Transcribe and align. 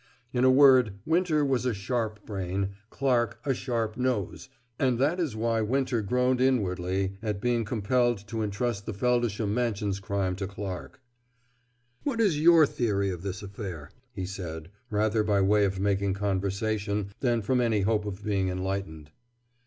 In 0.33 0.43
a 0.43 0.49
word, 0.49 0.95
Winter 1.05 1.45
was 1.45 1.63
a 1.63 1.75
sharp 1.75 2.25
brain, 2.25 2.69
Clarke 2.89 3.39
a 3.45 3.53
sharp 3.53 3.97
nose, 3.97 4.49
and 4.79 4.97
that 4.97 5.19
is 5.19 5.35
why 5.35 5.61
Winter 5.61 6.01
groaned 6.01 6.41
inwardly 6.41 7.17
at 7.21 7.39
being 7.39 7.63
compelled 7.63 8.17
to 8.29 8.41
intrust 8.41 8.87
the 8.87 8.95
Feldisham 8.95 9.53
Mansions 9.53 9.99
crime 9.99 10.35
to 10.37 10.47
Clarke. 10.47 11.01
"What 12.01 12.19
is 12.19 12.39
your 12.41 12.65
theory 12.65 13.11
of 13.11 13.21
this 13.21 13.43
affair?" 13.43 13.91
he 14.11 14.25
said, 14.25 14.71
rather 14.89 15.23
by 15.23 15.39
way 15.39 15.65
of 15.65 15.79
making 15.79 16.15
conversation 16.15 17.11
than 17.19 17.43
from 17.43 17.61
any 17.61 17.81
hope 17.81 18.05
of 18.07 18.23
being 18.23 18.49
enlightened. 18.49 19.11